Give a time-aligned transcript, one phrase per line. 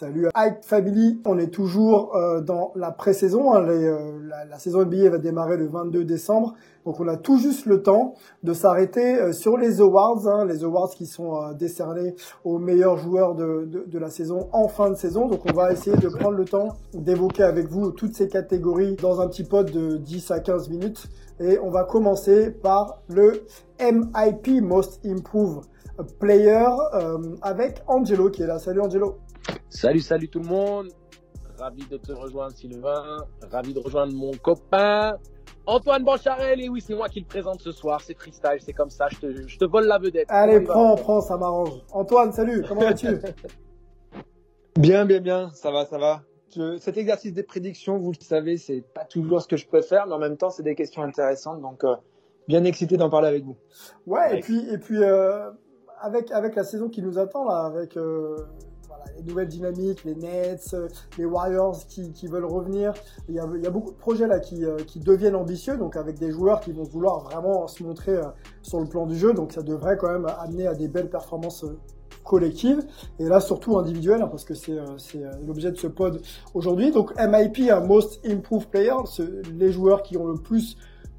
[0.00, 3.52] Salut Hype Family, on est toujours euh, dans la pré-saison.
[3.52, 3.68] hein.
[3.68, 4.18] Euh,
[4.48, 6.54] la, saison NBA va démarrer le 22 décembre,
[6.86, 10.64] donc on a tout juste le temps de s'arrêter euh, sur les awards, hein, les
[10.64, 14.94] awards qui sont décernés aux meilleurs joueurs de, de, de la saison en fin de
[14.94, 15.28] saison.
[15.28, 19.20] Donc on va essayer de prendre le temps d'évoquer avec vous toutes ces catégories dans
[19.20, 21.08] un petit pod de 10 à 15 minutes.
[21.40, 23.44] Et on va commencer par le
[23.78, 25.64] MIP, Most Improved
[26.18, 26.68] Player,
[27.42, 28.58] avec Angelo qui est là.
[28.58, 29.18] Salut Angelo.
[29.68, 30.88] Salut, salut tout le monde.
[31.58, 33.26] Ravi de te rejoindre, Sylvain.
[33.50, 35.16] Ravi de rejoindre mon copain
[35.66, 36.60] Antoine Bancharel.
[36.60, 38.00] Et oui, c'est moi qui le présente ce soir.
[38.00, 39.08] C'est freestyle, c'est comme ça.
[39.10, 40.26] Je te, je te vole la vedette.
[40.30, 41.70] Allez, prends, prends, ça m'arrange.
[41.92, 43.08] Antoine, salut, comment vas-tu?
[44.78, 46.22] Bien, bien, bien, ça va, ça va.
[46.54, 50.06] Je- cet exercice des prédictions, vous le savez, c'est pas toujours ce que je préfère,
[50.06, 51.96] mais en même temps, c'est des questions intéressantes, donc euh,
[52.48, 53.56] bien excité d'en parler avec vous.
[54.06, 55.50] Ouais, et puis, et puis euh,
[56.00, 58.36] avec, avec la saison qui nous attend, là, avec euh,
[59.24, 62.92] nouvelles dynamiques, les Nets, euh, les Warriors qui, veulent revenir,
[63.28, 66.30] il y, a, beaucoup de projets là qui, euh, qui deviennent ambitieux, donc avec des
[66.30, 68.24] joueurs qui vont vouloir vraiment se montrer euh,
[68.62, 71.64] sur le plan du jeu, donc ça devrait quand même amener à des belles performances
[72.24, 72.84] collectives,
[73.18, 74.78] et là surtout individuelles, hein, parce que c'est
[75.46, 76.20] l'objet de ce pod
[76.54, 76.92] aujourd'hui.
[76.92, 78.94] Donc MIP, un Most Improved Player,
[79.56, 80.76] les joueurs qui ont le plus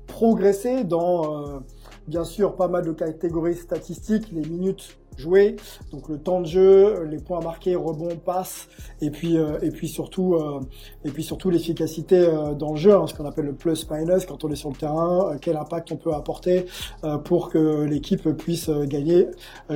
[0.07, 1.61] progressé dans...
[2.07, 5.55] bien sûr pas mal de catégories statistiques, les minutes jouées,
[5.91, 8.67] donc le temps de jeu, les points marqués, rebonds, passes,
[9.01, 10.59] et puis euh, et puis surtout euh,
[11.05, 14.25] et puis surtout l'efficacité euh, dans le jeu, hein, ce qu'on appelle le plus minus
[14.25, 16.65] quand on est sur le terrain, euh, quel impact on peut apporter
[17.03, 19.27] euh, pour que l'équipe puisse euh, gagner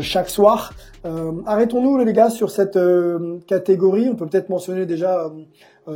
[0.02, 0.74] chaque soir.
[1.46, 2.80] Arrêtons-nous les gars sur cette
[3.46, 4.10] catégorie.
[4.10, 5.32] On peut peut-être mentionner déjà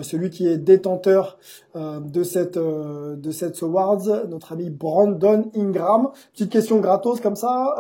[0.04, 1.40] celui qui est détenteur
[1.76, 6.10] de cette de cette awards, notre ami Brandon Ingram.
[6.34, 7.76] Petite question gratos comme ça.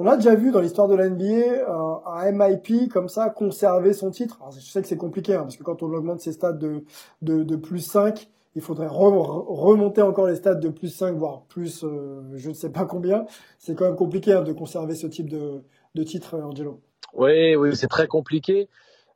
[0.00, 3.92] On a déjà vu dans l'histoire de la NBA euh, un MIP comme ça conserver
[3.92, 4.38] son titre.
[4.54, 7.80] Je sais que c'est compliqué hein, parce que quand on augmente ses stats de, plus
[7.80, 12.48] 5, il faudrait re- remonter encore les stats de plus 5, voire plus euh, je
[12.50, 13.26] ne sais pas combien.
[13.58, 15.62] C'est quand même compliqué hein, de conserver ce type de,
[15.96, 16.80] de titre, Angelo.
[17.14, 18.68] Oui, oui, c'est très compliqué.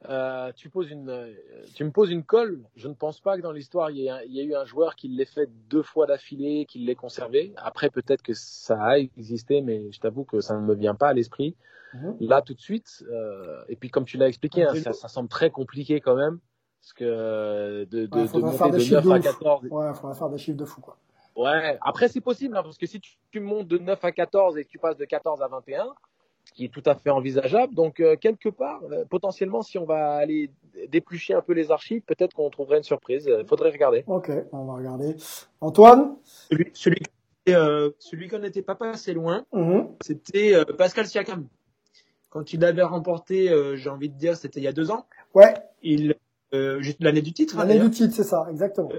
[0.09, 1.33] Euh, tu, poses une, euh,
[1.75, 2.61] tu me poses une colle.
[2.75, 5.09] Je ne pense pas que dans l'histoire, il, y il ait eu un joueur qui
[5.09, 7.53] l'ait fait deux fois d'affilée, qui l'ait conservé.
[7.57, 11.09] Après, peut-être que ça a existé, mais je t'avoue que ça ne me vient pas
[11.09, 11.55] à l'esprit.
[11.95, 12.17] Mhm.
[12.21, 13.05] Là, tout de suite.
[13.11, 16.41] euh, et puis, comme tu l'as expliqué, hein, ça, ça semble très compliqué quand même.
[16.81, 19.29] Parce que de, de, Ouais, de faudrait faire monter des de chiffres 9 à de
[19.29, 19.39] ouf.
[19.39, 19.63] 14.
[19.71, 20.97] Ouais, il faudrait faire des chiffres de fou quoi.
[21.37, 24.59] Ouais, après c'est possible, hein, parce que si tu, tu montes de 9 à 14
[24.59, 25.95] et que tu passes de 14 à 21,
[26.53, 29.85] ce qui est tout à fait envisageable, donc euh, quelque part, euh, potentiellement, si on
[29.85, 30.51] va aller
[30.89, 33.27] déplucher un peu les archives, peut-être qu'on trouverait une surprise.
[33.41, 34.05] Il faudrait regarder.
[34.07, 35.17] Ok, on va regarder.
[35.61, 37.03] Antoine Celui, celui,
[37.49, 39.89] euh, celui qu'on n'était pas passé loin, Mhm.
[40.03, 41.47] c'était euh, Pascal Siakam.
[42.31, 45.07] Quand il avait remporté, euh, j'ai envie de dire, c'était il y a deux ans,
[45.35, 46.15] Ouais, il,
[46.55, 48.91] euh, juste l'année du titre, hein, l'année du titre, c'est ça, exactement.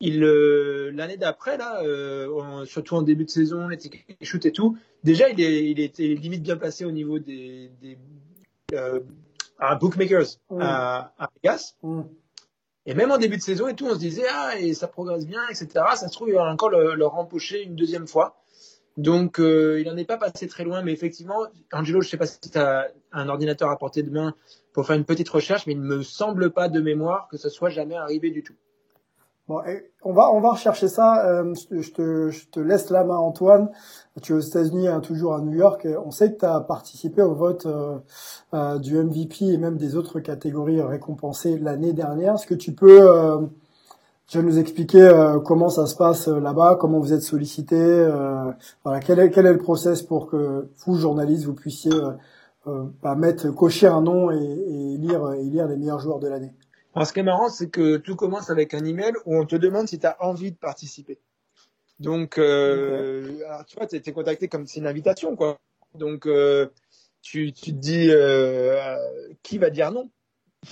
[0.00, 4.52] Il euh, l'année d'après là euh, surtout en début de saison les tickets shoot et
[4.52, 7.98] tout déjà il est il était limite bien placé au niveau des des
[8.74, 9.00] euh,
[9.58, 10.60] à bookmakers Mm.
[10.60, 12.02] à, à Vegas Mm.
[12.86, 15.26] et même en début de saison et tout on se disait ah et ça progresse
[15.26, 15.66] bien etc
[15.96, 18.36] ça se trouve il va encore le, le rempocher une deuxième fois
[18.96, 22.26] donc euh, il en est pas passé très loin mais effectivement Angelo je sais pas
[22.26, 24.34] si tu as un ordinateur à portée de main
[24.72, 27.48] pour faire une petite recherche mais il ne me semble pas de mémoire que ce
[27.48, 28.54] soit jamais arrivé du tout
[29.48, 29.62] Bon,
[30.04, 31.26] on va on va rechercher ça.
[31.26, 33.70] Euh, je, te, je te laisse la main, Antoine.
[34.20, 35.88] Tu es aux États-Unis, hein, toujours à New York.
[36.04, 37.98] On sait que tu as participé au vote euh,
[38.52, 42.34] euh, du MVP et même des autres catégories récompensées l'année dernière.
[42.34, 43.38] Est-ce que tu peux euh,
[44.28, 47.76] tu vas nous expliquer euh, comment ça se passe euh, là-bas, comment vous êtes sollicité,
[47.80, 48.52] euh,
[48.84, 52.10] voilà, quel est quel est le process pour que vous journalistes vous puissiez euh,
[52.66, 56.52] euh, bah, mettre cocher un nom et lire et lire les meilleurs joueurs de l'année?
[56.94, 59.56] Alors, ce qui est marrant, c'est que tout commence avec un email où on te
[59.56, 61.18] demande si tu as envie de participer.
[62.00, 65.58] Donc, euh, alors, tu vois, tu es contacté comme c'est une invitation, quoi.
[65.94, 66.68] Donc, euh,
[67.22, 68.96] tu, tu te dis, euh,
[69.42, 70.10] qui va dire non?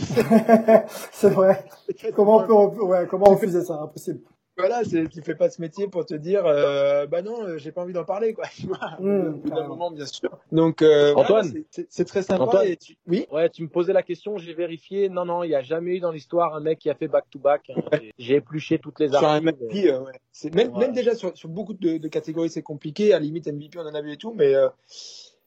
[1.12, 1.64] C'est vrai.
[2.14, 3.80] comment on peut, ouais, comment refuser ça?
[3.80, 4.20] Impossible
[4.56, 7.82] voilà, tu fais pas ce métier pour te dire, euh, bah non, euh, j'ai pas
[7.82, 8.46] envie d'en parler, quoi.
[8.56, 10.30] Tu vois, mmh, un moment, bien sûr.
[10.50, 11.52] Donc, euh, Antoine,
[11.88, 12.44] c'est très sympa.
[12.44, 12.96] Antoine, et tu...
[13.06, 13.26] Oui?
[13.30, 15.08] Ouais, tu me posais la question, j'ai vérifié.
[15.08, 17.24] Non, non, il y a jamais eu dans l'histoire un mec qui a fait back
[17.30, 17.70] to back.
[17.70, 17.98] Hein.
[18.18, 19.24] J'ai épluché toutes les armes.
[19.24, 20.12] Sur un MVP, euh, ouais.
[20.54, 20.78] Même, ouais.
[20.78, 23.12] même, déjà sur, sur beaucoup de, de catégories, c'est compliqué.
[23.12, 24.54] À la limite, MVP, on en a vu et tout, mais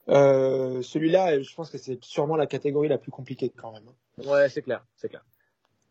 [0.10, 3.84] euh, celui-là, je pense que c'est sûrement la catégorie la plus compliquée quand même.
[3.88, 4.28] Hein.
[4.28, 5.24] Ouais, c'est clair, c'est clair.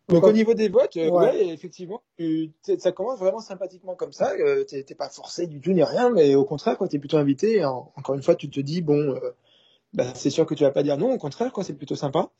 [0.08, 1.30] Donc au niveau des votes, euh, ouais.
[1.30, 4.32] ouais effectivement, tu, ça commence vraiment sympathiquement comme ça.
[4.38, 7.64] Euh, t'es pas forcé du tout ni rien, mais au contraire, quoi, t'es plutôt invité.
[7.64, 9.34] En, encore une fois, tu te dis bon, euh,
[9.92, 11.12] bah, c'est sûr que tu vas pas dire non.
[11.12, 12.30] Au contraire, quoi, c'est plutôt sympa.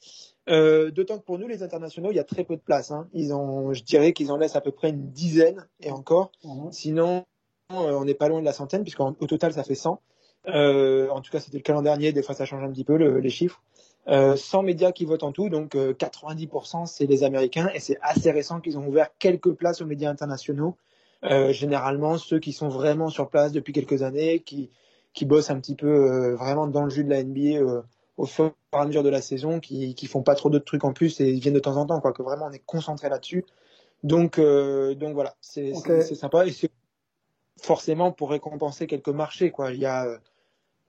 [0.49, 2.91] Euh, D'autant que pour nous, les internationaux, il y a très peu de place.
[2.91, 3.07] Hein.
[3.13, 6.33] Ils ont, je dirais qu'ils en laissent à peu près une dizaine et encore.
[6.45, 6.69] Mmh.
[6.71, 7.27] Sinon,
[7.69, 10.01] on n'est pas loin de la centaine, puisqu'au total, ça fait 100.
[10.47, 12.13] en tout cas, c'était le dernier.
[12.13, 13.63] Des fois, ça change un petit peu le, les chiffres.
[14.09, 17.99] Euh, 100 médias qui votent en tout, donc 90% euh, c'est les Américains et c'est
[18.01, 20.77] assez récent qu'ils ont ouvert quelques places aux médias internationaux.
[21.25, 24.71] Euh, généralement ceux qui sont vraiment sur place depuis quelques années, qui,
[25.15, 27.83] qui bossent un petit peu euh, vraiment dans le jus de la NBA euh,
[28.17, 30.85] au fur et à mesure de la saison, qui, qui font pas trop d'autres trucs
[30.85, 33.09] en plus et ils viennent de temps en temps, quoi, que vraiment on est concentré
[33.09, 33.45] là-dessus.
[34.05, 36.03] Donc, donc voilà, c'est okay.
[36.03, 36.71] sympa et c'est
[37.61, 39.73] forcément pour récompenser quelques marchés, quoi.
[39.73, 40.07] Il y a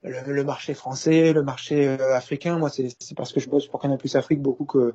[0.02, 2.58] le, le, marché français, le marché euh, africain.
[2.58, 4.94] Moi, c'est parce que je bosse pour Canal Plus Afrique beaucoup que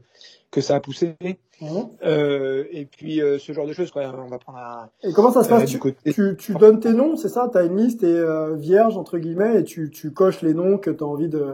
[0.52, 1.16] que ça a poussé.
[1.62, 1.80] Mmh.
[2.04, 4.04] Euh, et puis euh, ce genre de choses, quoi.
[4.04, 4.90] On va prendre un.
[5.04, 5.80] Et comment ça se passe tu,
[6.14, 7.50] tu, tu, donnes tes noms, c'est ça?
[7.52, 10.78] Tu as une liste et euh, vierge entre guillemets et tu, tu coches les noms
[10.78, 11.54] que tu as envie de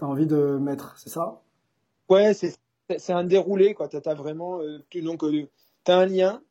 [0.00, 1.40] as envie de mettre, c'est ça?
[2.08, 2.54] Ouais, c'est
[2.98, 3.88] c'est un déroulé, quoi.
[3.88, 4.60] Tu as, vraiment
[4.90, 6.42] tu, donc tu as un lien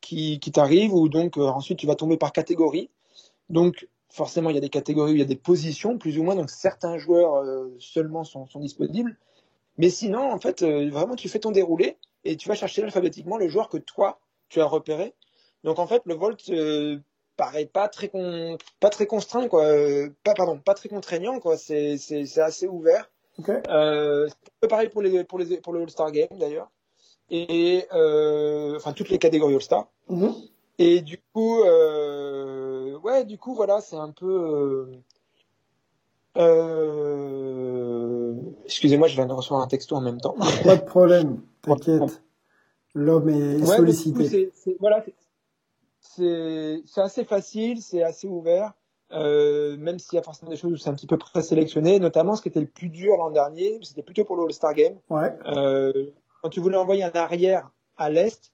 [0.00, 2.90] qui qui t'arrive ou donc ensuite tu vas tomber par catégorie.
[3.50, 3.86] Donc
[4.16, 6.48] forcément, il y a des catégories, il y a des positions, plus ou moins, donc
[6.48, 9.16] certains joueurs euh, seulement sont, sont, disponibles.
[9.76, 13.36] Mais sinon, en fait, euh, vraiment, tu fais ton déroulé et tu vas chercher alphabétiquement
[13.36, 14.18] le joueur que toi,
[14.48, 15.14] tu as repéré.
[15.64, 16.98] Donc, en fait, le Volt euh,
[17.36, 18.56] paraît pas très, con...
[18.80, 19.66] pas très contraint, quoi.
[20.24, 21.58] pas, pardon, pas très contraignant, quoi.
[21.58, 21.98] C'est,
[22.38, 23.10] assez ouvert.
[23.38, 23.60] Okay.
[23.68, 26.70] Euh, c'est un peu pareil pour, les, pour, les, pour le All-Star Game, d'ailleurs.
[27.28, 29.88] Et, enfin, toutes les catégories All-Star.
[30.08, 30.32] Mm-hmm.
[30.78, 34.90] Et du coup, euh, ouais, du coup, voilà, c'est un peu.
[36.36, 38.34] Euh, euh,
[38.64, 40.36] excusez-moi, je viens de recevoir un texto en même temps.
[40.64, 42.22] Pas de problème, t'inquiète.
[42.94, 44.52] L'homme est ouais, sollicité.
[44.54, 45.04] C'est, voilà,
[46.00, 48.72] c'est, c'est assez facile, c'est assez ouvert.
[49.12, 52.34] Euh, même s'il y a forcément des choses où c'est un petit peu présélectionné, notamment
[52.34, 54.96] ce qui était le plus dur l'an dernier, c'était plutôt pour le All-Star Game.
[55.10, 55.32] Ouais.
[55.46, 56.10] Euh,
[56.42, 58.52] quand tu voulais envoyer un arrière à l'Est,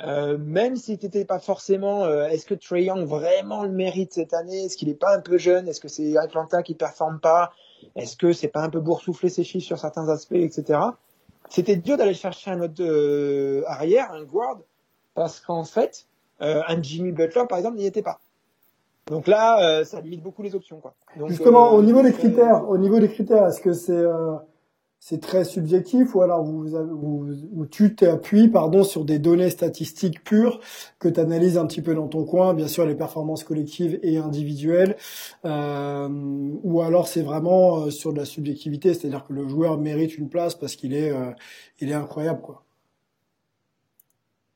[0.00, 4.14] euh, même si tu n'étais pas forcément, euh, est-ce que Trey Young vraiment le mérite
[4.14, 4.64] cette année?
[4.64, 5.68] Est-ce qu'il n'est pas un peu jeune?
[5.68, 7.52] Est-ce que c'est Atlanta qui performe pas?
[7.94, 10.80] Est-ce que c'est pas un peu boursouflé ses chiffres sur certains aspects, etc.
[11.50, 14.60] C'était dur d'aller chercher un autre euh, arrière, un guard,
[15.14, 16.06] parce qu'en fait,
[16.40, 18.20] euh, un Jimmy Butler, par exemple, n'y était pas.
[19.06, 20.94] Donc là, ça limite beaucoup les options, quoi.
[21.16, 24.00] Donc, Justement, au niveau des critères, au niveau des critères, est-ce que c'est
[25.04, 30.60] c'est très subjectif ou alors vous, vous, tu t'appuies pardon sur des données statistiques pures
[31.00, 34.18] que tu analyses un petit peu dans ton coin, bien sûr les performances collectives et
[34.18, 34.96] individuelles,
[35.44, 36.08] euh,
[36.62, 40.28] ou alors c'est vraiment euh, sur de la subjectivité, c'est-à-dire que le joueur mérite une
[40.28, 41.32] place parce qu'il est euh,
[41.80, 42.62] il est incroyable quoi.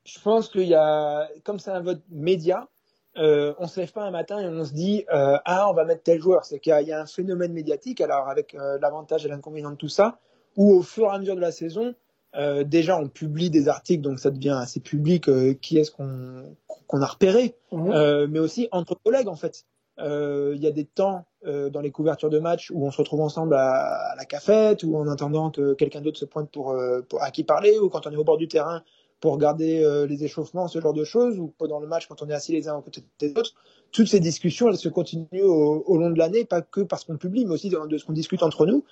[0.05, 2.69] Je pense qu'il y a comme c'est un vote média,
[3.17, 5.85] euh, on se lève pas un matin et on se dit euh, ah on va
[5.85, 6.45] mettre tel joueur.
[6.45, 7.99] C'est qu'il y, y, a un phénomène médiatique.
[7.99, 10.19] Alors avec euh, l'avantage et l'inconvénient de tout ça,
[10.57, 11.95] où au fur et à mesure de la saison,
[12.35, 17.01] euh, déjà on publie des articles, donc ça devient assez public euh, qui est-ce qu'on
[17.01, 17.91] a repéré, mmh.
[17.91, 19.65] euh, mais aussi entre collègues en fait.
[19.99, 23.55] Il y a des temps dans les couvertures de match où on se retrouve ensemble
[23.55, 26.77] à, à la cafette ou en attendant que quelqu'un d'autre se pointe pour,
[27.09, 28.83] pour, à qui parler ou quand on est au bord du terrain
[29.19, 32.33] pour regarder les échauffements, ce genre de choses, ou pendant le match quand on est
[32.33, 33.53] assis les uns à côté des autres.
[33.91, 37.17] Toutes ces discussions, elles se continuent au, au long de l'année, pas que parce qu'on
[37.17, 38.83] publie, mais aussi de, de ce qu'on discute entre nous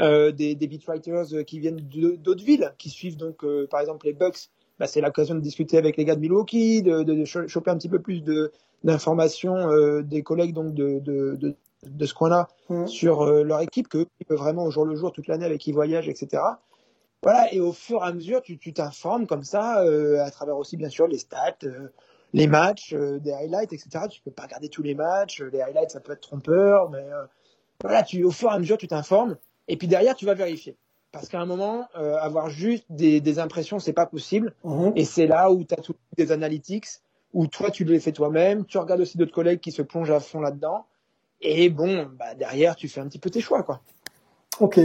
[0.00, 1.80] euh, des, des beatwriters euh, qui viennent
[2.18, 4.48] d'autres villes, qui suivent donc euh, par exemple les Bucks.
[4.78, 7.78] Bah, c'est l'occasion de discuter avec les gars de Milwaukee, de, de, de choper un
[7.78, 8.24] petit peu plus
[8.82, 11.54] d'informations euh, des collègues donc de,
[12.06, 12.86] ce coin-là mmh.
[12.88, 15.70] sur euh, leur équipe que peuvent vraiment au jour le jour toute l'année avec qui
[15.70, 16.42] ils voyagent, etc.
[17.24, 20.76] Voilà, et au fur et à mesure, tu t'informes comme ça, euh, à travers aussi
[20.76, 21.88] bien sûr les stats, euh,
[22.32, 24.06] les matchs, euh, des highlights, etc.
[24.10, 27.04] Tu peux pas regarder tous les matchs, les highlights ça peut être trompeur, mais
[27.82, 29.36] voilà, tu au fur et à mesure tu t'informes.
[29.68, 30.76] Et puis derrière, tu vas vérifier.
[31.12, 34.52] Parce qu'à un moment, euh, avoir juste des, des impressions, c'est pas possible.
[34.64, 34.90] Mmh.
[34.96, 36.86] Et c'est là où tu as tout des analytics,
[37.32, 40.20] où toi tu le fais toi-même, tu regardes aussi d'autres collègues qui se plongent à
[40.20, 40.86] fond là-dedans,
[41.40, 43.80] et bon, bah, derrière tu fais un petit peu tes choix, quoi.
[44.60, 44.78] Ok,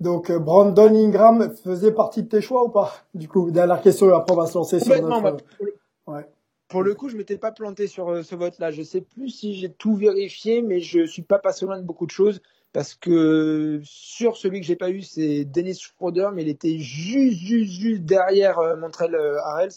[0.00, 2.92] donc euh, Brandon Ingram faisait partie de tes choix ou pas?
[3.14, 5.22] Du coup, dernière question, après on va se lancer sur notre...
[5.22, 5.74] Bah, pour, le...
[6.06, 6.26] Ouais.
[6.68, 8.70] pour le coup, je m'étais pas planté sur euh, ce vote-là.
[8.70, 12.04] Je sais plus si j'ai tout vérifié, mais je suis pas passé loin de beaucoup
[12.04, 12.42] de choses
[12.74, 17.38] parce que sur celui que j'ai pas eu, c'est Dennis Schroeder, mais il était juste,
[17.38, 19.70] juste, juste derrière euh, Montrell euh, Harrell.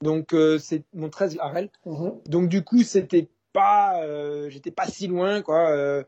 [0.00, 1.70] Donc c'est Montrell Harrell.
[1.86, 2.28] Mm-hmm.
[2.28, 4.02] Donc du coup, c'était pas,
[4.50, 6.04] j'étais pas si loin, quoi.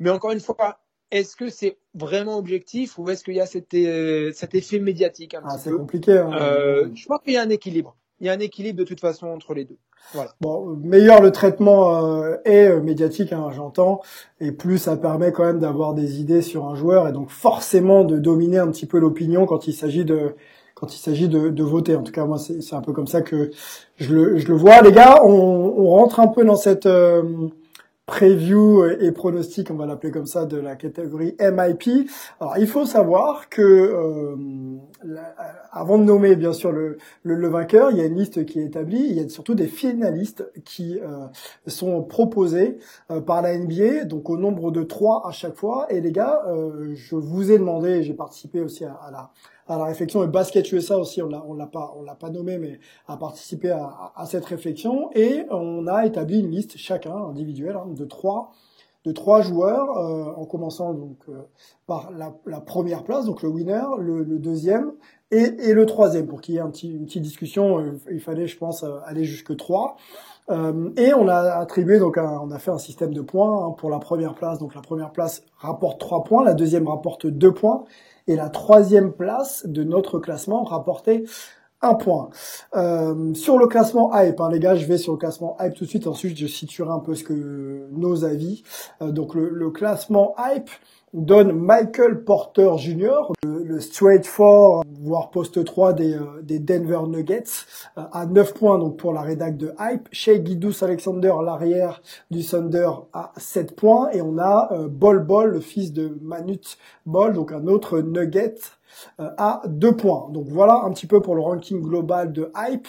[0.00, 0.80] mais encore une fois,
[1.12, 5.34] est-ce que c'est vraiment objectif ou est-ce qu'il y a cet, euh, cet effet médiatique
[5.34, 6.18] un ah, C'est compliqué.
[6.18, 6.30] Hein.
[6.32, 7.94] Euh, je pense qu'il y a un équilibre.
[8.20, 9.76] Il y a un équilibre de toute façon entre les deux.
[10.14, 10.30] Voilà.
[10.40, 14.00] Bon, meilleur le traitement euh, est euh, médiatique, hein, j'entends,
[14.40, 18.04] et plus ça permet quand même d'avoir des idées sur un joueur et donc forcément
[18.04, 20.34] de dominer un petit peu l'opinion quand il s'agit de
[20.74, 21.94] quand il s'agit de, de, voter.
[21.94, 23.50] En tout cas, moi, c'est un peu comme ça que
[23.98, 24.82] je le, je le vois.
[24.82, 26.88] Les gars, on, on rentre un peu dans cette
[28.12, 32.10] preview et pronostic, on va l'appeler comme ça, de la catégorie MIP.
[32.40, 34.36] Alors, il faut savoir que euh,
[35.70, 38.66] avant de nommer bien sûr le, le, vainqueur, il y a une liste qui est
[38.66, 39.02] établie.
[39.02, 41.26] Il y a surtout des finalistes qui euh,
[41.66, 42.76] sont proposés
[43.10, 45.86] euh, par la NBA, donc au nombre de trois à chaque fois.
[45.88, 46.42] Et les gars,
[46.92, 49.30] je vous ai demandé, j'ai participé aussi à la
[49.74, 52.30] à la réflexion et Basket USA aussi, on l'a, on l'a pas, on l'a pas
[52.30, 57.14] nommé, mais a participé à, à, cette réflexion et on a établi une liste chacun
[57.14, 58.52] individuelle hein, de trois
[59.04, 61.42] de trois joueurs, euh, en commençant donc euh,
[61.86, 64.92] par la, première place, donc le winner, le, deuxième
[65.30, 66.70] et, le troisième, pour qu'il y ait une
[67.06, 67.78] petite discussion.
[67.80, 69.96] Euh, il fallait, je pense, aller jusque trois.
[70.50, 73.98] et on a attribué donc on a fait un système de points hein, pour la
[73.98, 74.58] première place.
[74.58, 77.84] Donc la première place rapporte trois points, la deuxième rapporte deux points
[78.26, 81.24] et la troisième place de notre classement rapportait
[81.82, 82.30] un point.
[82.76, 85.84] Euh, sur le classement hype, hein, les gars, je vais sur le classement hype tout
[85.84, 86.06] de suite.
[86.06, 88.62] Ensuite, je situerai un peu ce que nos avis.
[89.02, 90.70] Euh, donc le, le, classement hype,
[91.12, 97.44] donne Michael Porter Jr., le, straight 4, voire poste 3 des, euh, des Denver Nuggets,
[97.98, 100.08] euh, à 9 points donc pour la rédac de Hype.
[100.12, 104.10] Shea Gidous Alexander, l'arrière du Thunder, à 7 points.
[104.12, 108.54] Et on a euh, Bol Bol, le fils de Manute Bol, donc un autre Nugget,
[109.18, 110.28] à 2 points.
[110.32, 112.88] Donc voilà un petit peu pour le ranking global de Hype.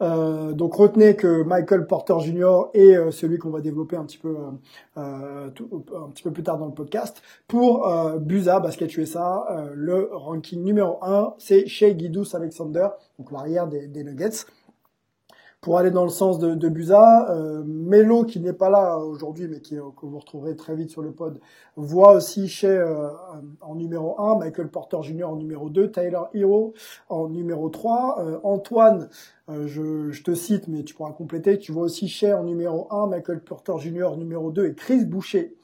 [0.00, 2.68] Euh, donc retenez que Michael Porter Jr.
[2.74, 4.36] est euh, celui qu'on va développer un petit peu
[4.96, 7.22] euh, un petit peu plus tard dans le podcast.
[7.46, 7.88] Pour
[8.20, 12.88] Busa Basket USA, le ranking numéro 1, c'est Shea Gidous Alexander,
[13.18, 14.44] donc l'arrière des Nuggets
[15.60, 17.30] pour aller dans le sens de, de Busa.
[17.30, 21.02] Euh, Melo, qui n'est pas là aujourd'hui, mais qui, que vous retrouverez très vite sur
[21.02, 21.40] le pod,
[21.76, 23.08] voit aussi chez euh,
[23.60, 25.24] en numéro 1, Michael Porter Jr.
[25.24, 26.74] en numéro 2, Tyler Hero
[27.08, 29.08] en numéro 3, euh, Antoine,
[29.48, 32.86] euh, je, je, te cite, mais tu pourras compléter, tu vois aussi chez en numéro
[32.92, 34.16] 1, Michael Porter Jr.
[34.16, 35.57] numéro 2 et Chris Boucher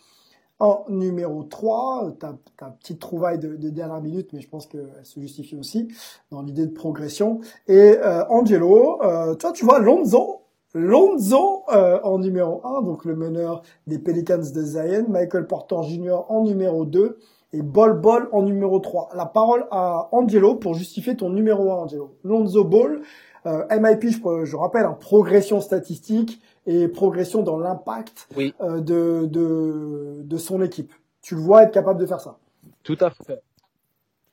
[0.64, 4.88] en numéro 3, ta, ta petite trouvaille de, de, dernière minute, mais je pense qu'elle
[5.02, 5.88] se justifie aussi
[6.30, 7.40] dans l'idée de progression.
[7.68, 10.40] Et euh, Angelo, euh, toi tu vois Lonzo,
[10.72, 16.24] Lonzo euh, en numéro 1, donc le meneur des Pelicans de Zion, Michael Porter Jr.
[16.28, 17.18] en numéro 2
[17.52, 19.10] et Bol Bol en numéro 3.
[19.14, 22.16] La parole à Angelo pour justifier ton numéro 1, Angelo.
[22.24, 23.02] Lonzo Ball,
[23.46, 30.22] euh, MIP, je, je rappelle, en progression statistique, et progression dans l'impact euh, de, de,
[30.22, 30.92] de son équipe.
[31.22, 32.38] Tu le vois être capable de faire ça
[32.82, 33.42] Tout à fait.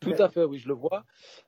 [0.01, 1.03] Tout à fait, oui, je le vois.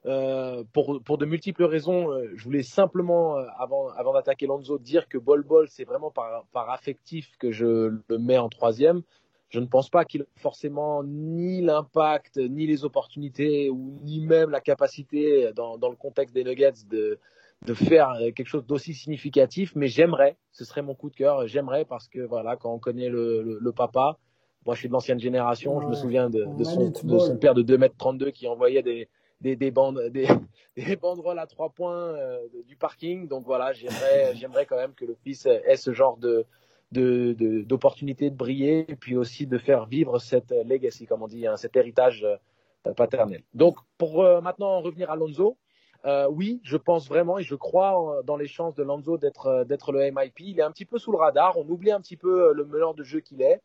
[0.06, 4.78] Euh, pour, pour de multiples raisons, euh, je voulais simplement, euh, avant, avant d'attaquer Lonzo,
[4.78, 7.66] dire que Bol Bol, c'est vraiment par, par affectif que je
[8.08, 9.02] le mets en troisième.
[9.50, 14.52] Je ne pense pas qu'il ait forcément ni l'impact, ni les opportunités, ou ni même
[14.52, 17.20] la capacité, dans, dans le contexte des Nuggets, de,
[17.65, 21.48] de faire euh, quelque chose d'aussi significatif, mais j'aimerais, ce serait mon coup de cœur,
[21.48, 24.17] j'aimerais parce que voilà, quand on connaît le, le, papa,
[24.65, 27.53] moi je suis de l'ancienne génération, je me souviens de, de, son, de son père
[27.53, 29.08] de 2m32 qui envoyait des,
[29.41, 30.27] des, des, bandes, des,
[30.75, 35.05] des banderoles à trois points euh, du parking, donc voilà, j'aimerais, j'aimerais quand même que
[35.05, 36.46] le fils ait ce genre de
[36.91, 41.48] d'opportunité de, de, briller et puis aussi de faire vivre cette legacy, comme on dit,
[41.48, 43.41] hein, cet héritage euh, paternel.
[43.55, 45.58] Donc pour maintenant revenir à Lonzo,
[46.05, 49.91] euh, oui, je pense vraiment et je crois dans les chances de Lanzo d'être euh,
[49.91, 50.39] le MIP.
[50.41, 51.57] Il est un petit peu sous le radar.
[51.57, 53.62] On oublie un petit peu euh, le meneur de jeu qu'il est.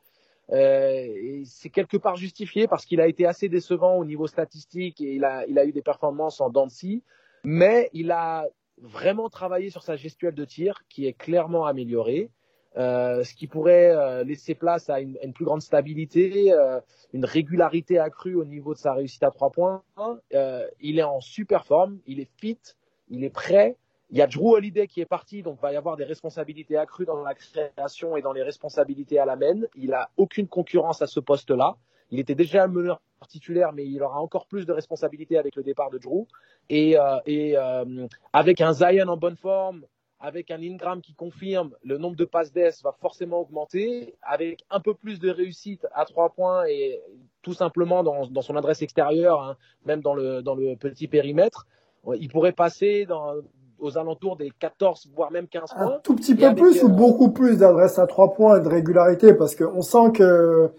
[0.51, 5.01] Euh, et c'est quelque part justifié parce qu'il a été assez décevant au niveau statistique
[5.01, 7.03] et il a, il a eu des performances en Dancy,
[7.45, 8.47] mais il a
[8.81, 12.31] vraiment travaillé sur sa gestuelle de tir qui est clairement améliorée.
[12.79, 16.81] Euh, ce qui pourrait euh, laisser place à une, une plus grande stabilité, euh,
[17.13, 19.83] une régularité accrue au niveau de sa réussite à trois points.
[20.81, 22.59] il est en super forme, il est fit,
[23.09, 23.77] il est prêt
[24.11, 27.05] il y a Drew Holiday qui est parti, donc va y avoir des responsabilités accrues
[27.05, 29.61] dans la création et dans les responsabilités à la main.
[29.77, 31.77] Il a aucune concurrence à ce poste-là.
[32.11, 35.63] Il était déjà le meneur titulaire, mais il aura encore plus de responsabilités avec le
[35.63, 36.27] départ de Drew.
[36.71, 39.85] Et, euh, et euh, avec un Zion en bonne forme,
[40.21, 44.17] avec un Ingram qui confirme, le nombre de passes d'ess va forcément augmenter.
[44.23, 47.01] Avec un peu plus de réussite à trois points et
[47.43, 51.67] tout simplement dans, dans son adresse extérieure, hein, même dans le, dans le petit périmètre,
[52.19, 53.35] il pourrait passer dans,
[53.79, 55.95] aux alentours des 14, voire même 15 points.
[55.97, 58.69] Un tout petit peu plus ou euh, beaucoup plus d'adresse à trois points et de
[58.69, 60.71] régularité parce qu'on sent que,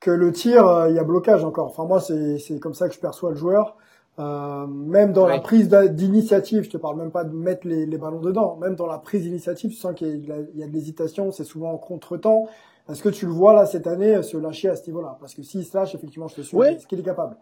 [0.00, 1.66] que le tir, euh, il y a blocage encore.
[1.66, 3.76] Enfin, moi, c'est comme ça que je perçois le joueur.
[4.18, 7.98] Euh, même dans la prise d'initiative, je te parle même pas de mettre les, les
[7.98, 11.44] ballons dedans, même dans la prise d'initiative, tu sens qu'il y, a de l'hésitation, c'est
[11.44, 12.46] souvent en contre-temps.
[12.90, 15.16] Est-ce que tu le vois là cette année se lâcher à ce niveau-là?
[15.18, 17.36] Parce que s'il se lâche, effectivement, je te suis, est-ce qu'il est capable?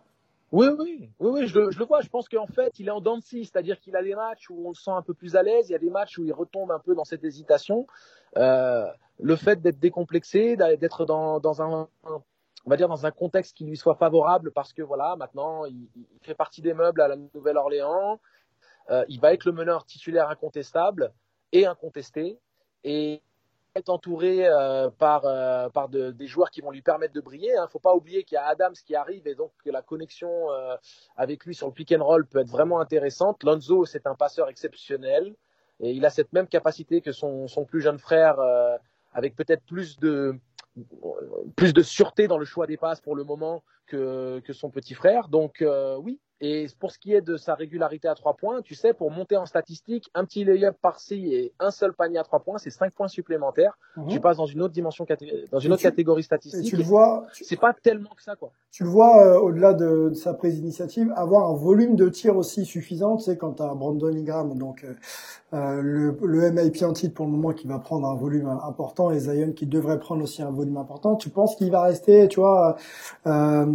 [0.53, 2.01] Oui, oui, oui, oui je, le, je le vois.
[2.01, 4.71] Je pense qu'en fait, il est en dents c'est-à-dire qu'il a des matchs où on
[4.71, 6.71] le sent un peu plus à l'aise, il y a des matchs où il retombe
[6.73, 7.87] un peu dans cette hésitation.
[8.37, 8.87] Euh,
[9.19, 11.89] le fait d'être décomplexé, d'être dans, dans un,
[12.67, 15.89] on va dire dans un contexte qui lui soit favorable, parce que voilà, maintenant, il,
[16.23, 18.21] fait partie des meubles à la Nouvelle-Orléans.
[18.91, 21.13] Euh, il va être le meneur titulaire incontestable
[21.53, 22.39] et incontesté.
[22.85, 23.23] Et
[23.77, 27.51] être entouré euh, par, euh, par de, des joueurs qui vont lui permettre de briller.
[27.55, 27.65] Il hein.
[27.65, 30.49] ne faut pas oublier qu'il y a Adams qui arrive et donc que la connexion
[31.17, 33.45] avec lui sur le pick and roll peut être vraiment intéressante.
[33.45, 35.37] Lonzo, c'est un passeur exceptionnel
[35.79, 38.39] et il a cette même capacité que son, son plus jeune frère
[39.13, 40.37] avec peut-être plus de,
[41.57, 44.95] plus de sûreté dans le choix des passes pour le moment que, que son petit
[44.95, 45.29] frère.
[45.29, 45.65] Donc
[46.03, 49.11] oui, et pour ce qui est de sa régularité à trois points, tu sais, pour
[49.11, 52.71] monter en statistique, un petit layup par-ci et un seul panier à trois points, c'est
[52.71, 53.77] cinq points supplémentaires.
[53.97, 54.09] Mhm.
[54.09, 55.07] Tu passes dans une autre dimension,
[55.53, 56.65] dans une autre catégorie statistique.
[56.65, 57.27] tu le vois.
[57.33, 58.53] C'est pas tellement que ça, quoi.
[58.71, 62.65] Tu le vois, euh, au-delà de, sa prise d'initiative, avoir un volume de tir aussi
[62.65, 64.95] suffisant, tu sais, quand tu as Brandon Ingram, donc euh,
[65.53, 69.11] euh, le, le MIP en titre pour le moment qui va prendre un volume important
[69.11, 71.17] et Zion qui devrait prendre aussi un volume important.
[71.17, 72.77] Tu penses qu'il va rester, tu vois,
[73.27, 73.67] euh,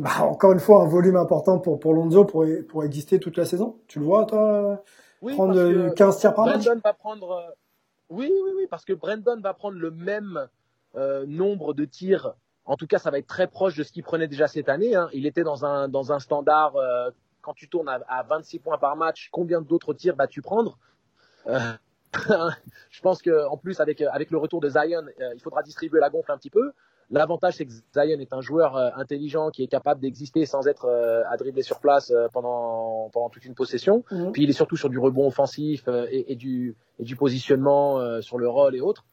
[0.00, 3.44] bah, encore une fois, un volume important pour, pour Lonzo pour, pour exister toute la
[3.44, 4.82] saison Tu le vois, toi,
[5.20, 6.66] oui, prendre 15 tirs par match?
[6.66, 7.30] Va prendre...
[7.32, 7.50] Euh,
[8.10, 10.48] oui, oui, oui, parce que Brandon va prendre le même
[10.96, 12.34] euh, nombre de tirs.
[12.66, 14.94] En tout cas, ça va être très proche de ce qu'il prenait déjà cette année.
[14.94, 15.08] Hein.
[15.14, 18.78] Il était dans un, dans un standard, euh, quand tu tournes à, à 26 points
[18.78, 20.78] par match, combien d'autres tirs vas-tu prendre?
[21.46, 21.58] Euh,
[22.90, 26.10] je pense que en plus avec avec le retour de Zion, il faudra distribuer la
[26.10, 26.72] gonfle un petit peu.
[27.12, 30.88] L'avantage c'est que Zion est un joueur euh, intelligent qui est capable d'exister sans être
[31.28, 34.02] à dribbler sur place pendant pendant toute une possession.
[34.10, 34.32] Mhm.
[34.32, 38.38] Puis il est surtout sur du rebond offensif et, et, du et du positionnement sur
[38.38, 39.04] le rôle et autres.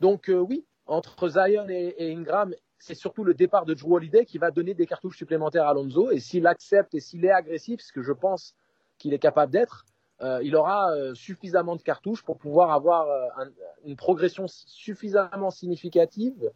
[0.00, 4.38] Donc oui, entre Zion et, et Ingram, c'est surtout le départ de Drew Holiday qui
[4.38, 6.10] va donner des cartouches supplémentaires à Alonso.
[6.10, 8.56] Et s'il accepte et s'il est agressif, ce que je pense
[8.98, 9.84] qu'il est capable d'être,
[10.20, 13.44] euh, il aura euh, suffisamment de cartouches pour pouvoir avoir euh,
[13.84, 16.50] une progression suffisamment significative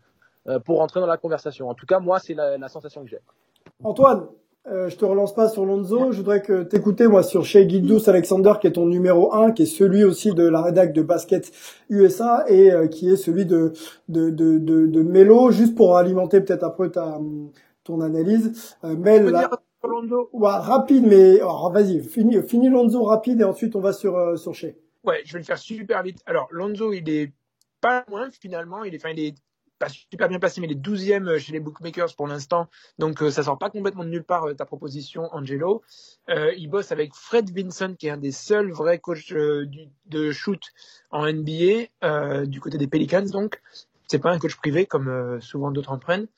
[0.65, 1.69] pour entrer dans la conversation.
[1.69, 3.19] En tout cas, moi, c'est la, sensation que j'ai.
[3.83, 4.27] Antoine,
[4.67, 6.13] je te relance pas sur Lonzo.
[6.13, 9.63] Je voudrais que t'écoutes moi sur Shea Gildous Alexander, qui est ton numéro 1, qui
[9.63, 11.51] est celui aussi de la rédac de Basket
[11.89, 13.73] USA et qui est celui de,
[14.09, 17.19] de, de, de, de Melo, juste pour alimenter peut-être après ta,
[17.85, 18.77] ton analyse.
[18.83, 19.33] Mel,
[19.87, 21.39] Lonzo rapide, mais
[21.73, 24.75] vas-y, fini, fini Lonzo rapide et ensuite on va sur, euh, sur Shea.
[25.05, 26.19] Ouais, je vais le faire super vite.
[26.27, 27.33] Alors, Lonzo, il est
[27.81, 28.85] pas loin finalement.
[28.85, 29.35] Il est, enfin, il est
[29.79, 32.69] pas super bien passé, mais il est 12e chez les bookmakers pour l'instant.
[32.99, 35.83] Donc, euh, ça sort pas complètement de nulle part euh, ta proposition, Angelo.
[36.29, 40.61] il bosse avec Fred Vincent, qui est un des seuls vrais coachs de shoot
[41.11, 43.25] en NBA, du côté des Pelicans.
[43.31, 43.61] Donc,
[44.09, 46.29] c'est pas un coach privé comme souvent d'autres en prennent.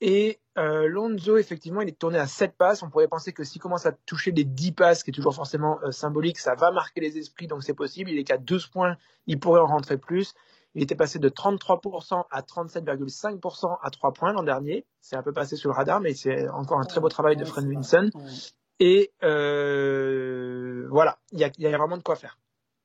[0.00, 2.82] et euh, Lonzo, effectivement, il est tourné à 7 passes.
[2.82, 5.78] On pourrait penser que s'il commence à toucher les 10 passes, qui est toujours forcément
[5.84, 8.10] euh, symbolique, ça va marquer les esprits, donc c'est possible.
[8.10, 10.34] Il est qu'à 12 points, il pourrait en rentrer plus.
[10.74, 14.86] Il était passé de 33% à 37,5% à 3 points l'an dernier.
[15.00, 17.44] C'est un peu passé sous le radar, mais c'est encore un très beau travail de
[17.44, 18.10] Fred Vinson.
[18.78, 22.38] Et euh, voilà, il y a vraiment de quoi faire.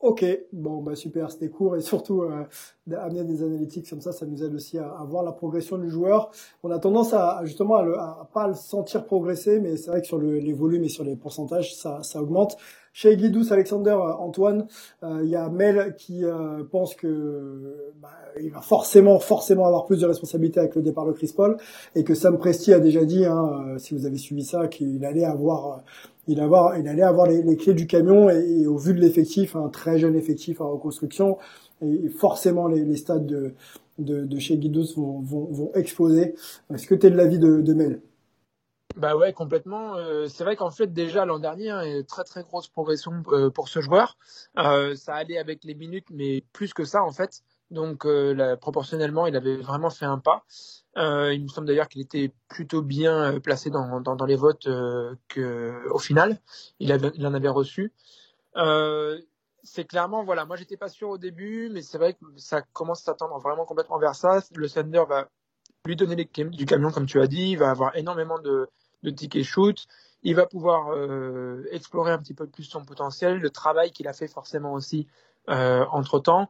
[0.06, 2.44] Ok, bon bah super, c'était court et surtout euh,
[2.86, 6.30] d'amener des analytiques comme ça, ça nous aide aussi à, voir la progression du joueur.
[6.62, 10.02] On a tendance à justement à, le, à pas le sentir progresser, mais c'est vrai
[10.02, 12.56] que sur le, les volumes et sur les pourcentages, ça, ça augmente.
[12.98, 14.68] Chez Guidous, Alexander, euh, Antoine,
[15.04, 18.08] euh, il y a Mel qui euh, pense que bah,
[18.42, 21.58] il va forcément, forcément avoir plus de responsabilités avec le départ de Chris Paul
[21.94, 25.26] et que Sam Presti a déjà dit, hein, si vous avez suivi ça, qu'il allait
[25.26, 25.84] avoir
[26.28, 30.00] il, il allait avoir les, clés du camion et, au vu de l'effectif, un très
[30.00, 31.38] jeune effectif en reconstruction,
[31.82, 33.54] et, forcément les, les stades de,
[34.00, 36.36] de, de chez Guidos vont, vont, vont exploser.
[36.74, 38.02] Est-ce que tu es de l'avis de, de Mel?
[38.96, 39.98] Bah ouais, complètement.
[39.98, 43.68] Euh, c'est vrai qu'en fait, déjà l'an dernier, hein, très très grosse progression euh, pour
[43.68, 44.18] ce joueur.
[44.58, 47.42] Euh, ça allait avec les minutes, mais plus que ça en fait.
[47.76, 50.44] Donc là, proportionnellement, il avait vraiment fait un pas.
[50.96, 54.68] il me semble d'ailleurs qu'il était plutôt bien placé dans, les votes
[55.28, 56.40] que au final,
[56.80, 57.94] il, en avait reçu.
[59.64, 63.08] c'est clairement, voilà, moi j'étais pas sûr au début, mais c'est vrai que ça commence
[63.08, 64.42] à tendre vraiment complètement vers ça.
[64.56, 65.30] Le Thunder va
[65.86, 68.68] lui donner les, du camion, comme tu as dit, il va avoir énormément de,
[69.04, 69.86] de ticket shoot.
[70.24, 74.14] Il va pouvoir euh, explorer un petit peu plus son potentiel, le travail qu'il a
[74.14, 75.08] fait forcément aussi
[75.50, 76.50] euh, entre temps.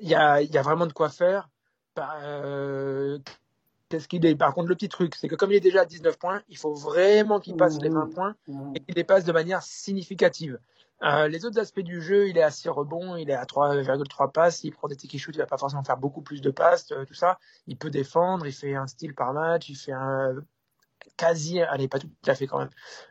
[0.00, 1.48] Il y a, y a, vraiment de quoi faire.
[1.96, 3.18] Bah, euh,
[3.88, 4.36] qu'est-ce qu'il est?
[4.36, 6.56] Par contre, le petit truc, c'est que comme il est déjà à 19 points, il
[6.56, 8.10] faut vraiment qu'il passe les 20 mmh.
[8.10, 8.72] points mmh.
[8.76, 10.58] et qu'il les passe de manière significative.
[11.02, 14.30] Euh, les autres aspects du jeu, il est à 6 rebonds, il est à 3,3
[14.30, 16.86] passes, il prend des tickets shoot, il va pas forcément faire beaucoup plus de passes,
[16.86, 17.38] tout ça.
[17.66, 20.34] Il peut défendre, il fait un style par match, il fait un
[21.16, 22.70] quasi, allez, pas tout à fait quand même,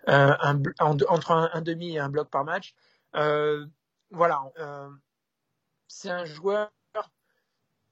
[0.10, 2.74] euh, un, entre un, demi et un bloc par match.
[3.16, 3.66] Euh,
[4.12, 4.90] voilà, euh,
[5.90, 6.72] c'est un joueur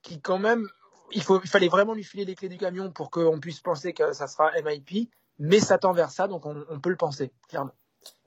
[0.01, 0.65] qui quand même,
[1.12, 3.91] il, faut, il fallait vraiment lui filer les clés du camion pour qu'on puisse penser
[3.91, 7.73] que ça sera MIP, mais ça tend vers ça, donc on, peut le penser, clairement.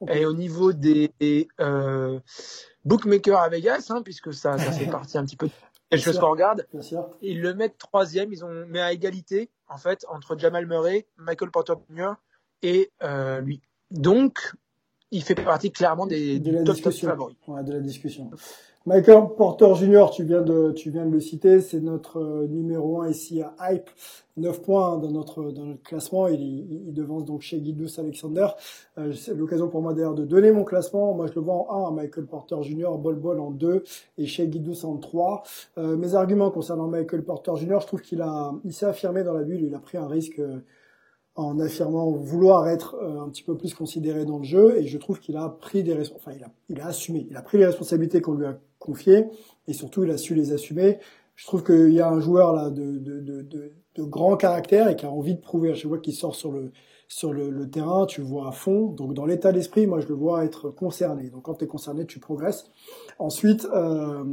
[0.08, 1.12] Et au niveau des,
[2.84, 5.48] bookmakers à Vegas, hein, puisque ça, ça fait partie un petit peu
[5.88, 6.66] quelque chose qu'on regarde,
[7.22, 11.50] ils le mettent troisième, ils ont mis à égalité en fait entre Jamal Murray, Michael
[11.50, 12.12] Porter Jr.
[12.62, 13.60] et euh, lui.
[13.90, 14.54] Donc,
[15.10, 17.08] il fait partie clairement des de la top, discussion.
[17.08, 17.36] favoris.
[17.48, 18.30] Ouais, de la discussion.
[18.86, 23.02] Michael Porter Jr., tu viens de, tu viens de le citer, c'est notre euh, numéro
[23.02, 23.90] 1 ici à Hype,
[24.38, 28.46] 9 points dans notre, dans notre classement, il, il, devance donc chez Guidous Alexander.
[28.96, 31.88] Euh, c'est l'occasion pour moi d'ailleurs de donner mon classement, moi je le vois en
[31.88, 33.84] 1 Michael Porter Jr., Bol Bol en 2
[34.16, 35.42] et chez Guidous en 3.
[35.76, 39.34] Euh, mes arguments concernant Michael Porter Jr., je trouve qu'il a, il s'est affirmé dans
[39.34, 40.64] la bulle, il a pris un risque euh,
[41.34, 44.98] en affirmant vouloir être euh, un petit peu plus considéré dans le jeu et je
[44.98, 47.66] trouve qu'il a pris des enfin il a il a assumé il a pris les
[47.66, 49.28] responsabilités qu'on lui a confiées
[49.68, 50.98] et surtout il a su les assumer.
[51.36, 54.96] Je trouve qu'il y a un joueur là de, de, de, de, grand caractère et
[54.96, 56.72] qui a envie de prouver à chaque fois qu'il sort sur le
[57.06, 58.06] sur le, le, terrain.
[58.06, 58.86] Tu le vois à fond.
[58.86, 61.30] Donc dans l'état d'esprit moi je le vois être concerné.
[61.30, 62.64] Donc quand tu es concerné tu progresses.
[63.18, 64.24] Ensuite euh,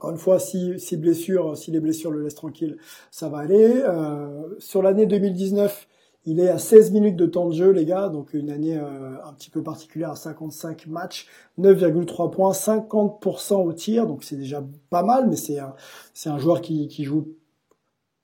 [0.00, 2.78] encore une fois, si, si blessure, si les blessures le laissent tranquille,
[3.10, 3.82] ça va aller.
[3.84, 5.86] Euh, sur l'année 2019,
[6.26, 9.16] il est à 16 minutes de temps de jeu, les gars, donc une année euh,
[9.24, 11.26] un petit peu particulière à 55 matchs,
[11.58, 15.74] 9,3 points, 50% au tir, donc c'est déjà pas mal, mais c'est un,
[16.12, 17.28] c'est un joueur qui, qui joue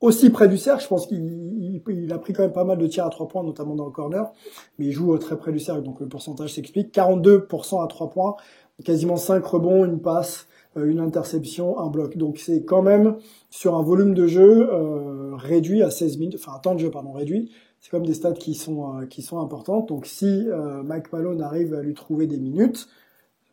[0.00, 0.82] aussi près du cercle.
[0.82, 3.42] Je pense qu'il il, a pris quand même pas mal de tirs à 3 points,
[3.42, 4.30] notamment dans le corner,
[4.78, 6.94] mais il joue très près du cercle, donc le pourcentage s'explique.
[6.94, 8.36] 42% à 3 points,
[8.84, 12.16] quasiment 5 rebonds, une passe, euh, une interception, un bloc.
[12.16, 13.16] Donc c'est quand même
[13.50, 16.90] sur un volume de jeu euh, réduit à 16 minutes, enfin un temps de jeu
[16.90, 17.50] pardon réduit,
[17.86, 19.90] c'est comme des stats qui sont euh, qui sont importantes.
[19.90, 22.88] Donc si euh, Mike Malone arrive à lui trouver des minutes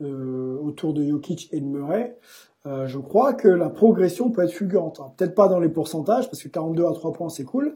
[0.01, 2.17] euh, autour de Jokic et de Murray,
[2.65, 4.99] je crois que la progression peut être fulgurante.
[5.17, 7.75] Peut-être pas dans les pourcentages parce que 42 à 3 points c'est cool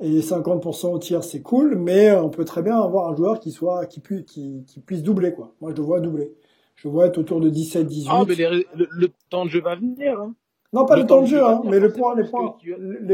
[0.00, 3.50] et 50% au tir c'est cool, mais on peut très bien avoir un joueur qui
[3.50, 5.52] soit qui puisse qui, qui puisse doubler quoi.
[5.60, 6.32] Moi je le vois doubler.
[6.76, 8.06] Je vois être autour de 17-18.
[8.08, 10.18] Ah mais le, temps de jeu va venir.
[10.18, 10.34] Hein.
[10.72, 12.24] Non, pas le, temps de jeu, hein, mais les points, les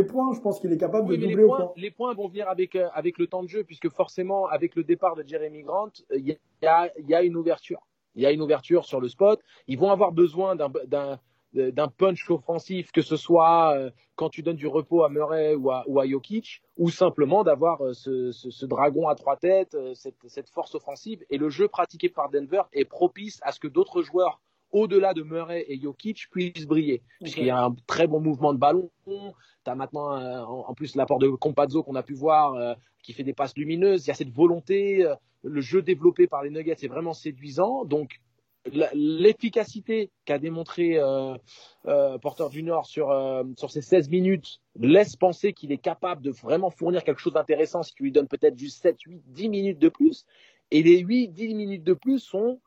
[0.03, 2.75] points, je pense qu'il est capable de doubler les points, Les points vont venir avec
[2.75, 6.19] euh, avec le temps de jeu, puisque forcément, avec le départ de Jeremy Grant, euh,
[6.19, 7.87] il y a, y a une ouverture.
[8.17, 9.41] Il y a une ouverture sur le spot.
[9.69, 11.21] Ils vont avoir besoin d'un d'un
[11.53, 15.71] d'un punch offensif, que ce soit euh, quand tu donnes du repos à Murray ou
[15.71, 20.17] à, ou à Jokic, ou simplement d'avoir ce, ce, ce, dragon à trois têtes, cette,
[20.27, 21.25] cette force offensive.
[21.31, 24.41] Et le jeu pratiqué par Denver est propice à ce que d'autres joueurs
[24.75, 27.01] au-delà de Murray et Jokic, puissent briller.
[27.21, 28.91] Puisqu'il y a un très bon mouvement de ballon.
[29.07, 29.13] Tu
[29.67, 33.23] as maintenant, euh, en, plus, l'apport de Compazzo qu'on a pu voir, euh, qui fait
[33.23, 34.05] des passes lumineuses.
[34.05, 35.05] Il y a cette volonté.
[35.05, 37.85] Euh, le jeu développé par les Nuggets est vraiment séduisant.
[37.85, 38.21] Donc,
[38.95, 40.99] l'efficacité qu'a démontré
[42.23, 43.15] Porter Junior sur,
[43.59, 47.83] sur ces 16 minutes laisse penser qu'il est capable de vraiment fournir quelque chose d'intéressant
[47.83, 50.25] si tu lui donnes peut-être juste 7, 8, 10 minutes de plus.
[50.71, 52.59] Et les 8, 10 minutes de plus sont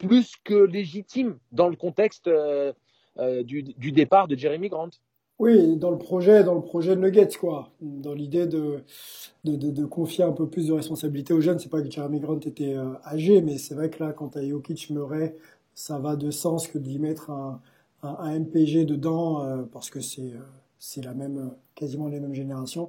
[0.00, 2.72] plus que légitime dans le contexte euh,
[3.18, 4.90] euh, du, départ de Jeremy Grant.
[5.38, 7.70] Oui, dans le projet, dans le projet de Nuggets, quoi.
[7.80, 11.58] Dans l'idée de confier un peu plus de responsabilité aux jeunes.
[11.58, 14.46] C'est pas que Jeremy Grant était euh, âgé, mais c'est vrai que là, quand à
[14.46, 15.36] Jokic Murray,
[15.74, 17.60] ça va de sens que d'y mettre un,
[18.02, 20.32] MPG dedans, parce que c'est
[20.78, 22.88] c'est la même, quasiment les mêmes générations.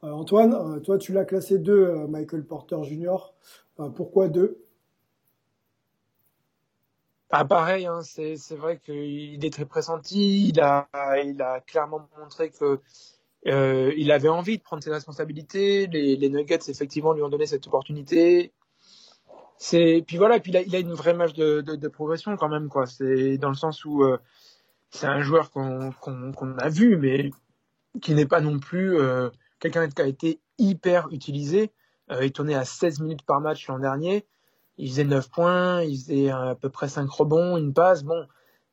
[0.00, 3.34] Antoine, toi, tu l'as classé 2, Michael Porter Jr.
[3.94, 4.65] pourquoi 2
[7.30, 10.48] ah, pareil, hein, c'est, c'est vrai qu'il est très pressenti.
[10.48, 10.88] Il a,
[11.24, 12.80] il a clairement montré que
[13.46, 15.86] Euh, il avait envie de prendre ses responsabilités.
[15.86, 18.52] Les, Nuggets, effectivement, lui ont donné cette opportunité.
[19.58, 22.48] C'est puis voilà, puis il a, il a une vraie marge de, de, progression quand
[22.48, 22.86] même, quoi.
[22.86, 24.18] C'est dans le sens où euh,
[24.90, 27.30] c'est un joueur qu'on qu'on a vu, mais
[28.02, 31.72] qui n'est pas non plus euh, quelqu'un qui a été hyper utilisé.
[32.10, 34.26] Euh, il tournait à 16 minutes par match l'an dernier.
[34.78, 38.02] Il faisait 9 points, il faisait à peu près 5 rebonds, une passe.
[38.02, 38.26] Bon,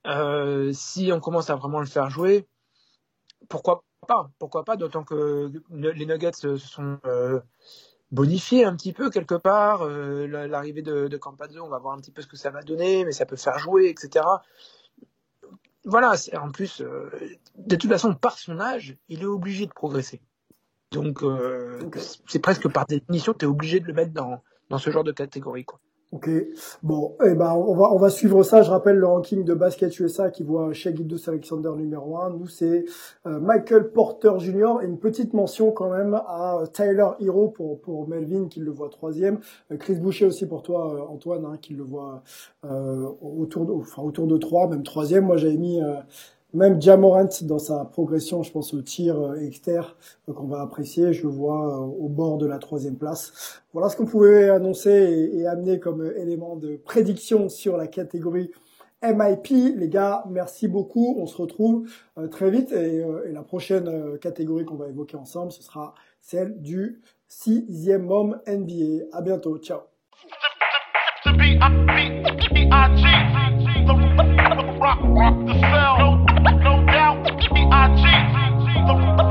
[0.05, 2.47] euh, si on commence à vraiment le faire jouer,
[3.49, 4.29] pourquoi pas?
[4.37, 7.39] Pourquoi pas D'autant que les Nuggets se sont euh,
[8.11, 9.83] bonifiés un petit peu quelque part.
[9.83, 12.61] Euh, L'arrivée de, de Campazzo, on va voir un petit peu ce que ça va
[12.63, 14.25] donner, mais ça peut faire jouer, etc.
[15.85, 20.21] Voilà, en plus, de toute façon, par son âge, il est obligé de progresser.
[20.91, 21.21] Donc,
[22.25, 25.11] c'est presque par définition, tu es obligé de le mettre dans, dans ce genre de
[25.11, 25.65] catégorie.
[25.65, 25.79] Quoi.
[26.13, 26.29] Ok,
[26.83, 28.61] bon, eh ben, on va, on va suivre ça.
[28.61, 32.29] Je rappelle le ranking de Basket USA qui voit chez Gildos Alexander numéro 1.
[32.37, 32.85] Nous, c'est
[33.25, 34.83] euh, Michael Porter Jr.
[34.83, 38.89] et une petite mention quand même à Tyler Hero pour, pour Melvin qui le voit
[38.89, 39.39] troisième.
[39.71, 42.21] Euh, Chris Boucher aussi pour toi, euh, Antoine, hein, qui le voit
[42.61, 45.25] autour, de, enfin, autour de trois, même troisième.
[45.25, 45.81] Moi, j'avais mis
[46.53, 49.87] même Jamorant dans sa progression, je pense au tir euh, externe
[50.33, 53.61] qu'on va apprécier, je le vois euh, au bord de la troisième place.
[53.73, 58.51] Voilà ce qu'on pouvait annoncer et, amener comme élément de prédiction sur la catégorie
[59.01, 59.75] MIP.
[59.75, 61.15] Les gars, merci beaucoup.
[61.19, 61.89] On se retrouve
[62.19, 67.01] euh, très vite et, la prochaine catégorie qu'on va évoquer ensemble, ce sera celle du
[67.27, 69.05] sixième homme NBA.
[69.11, 69.57] À bientôt.
[69.57, 69.79] Ciao.
[78.83, 79.22] motherfucker.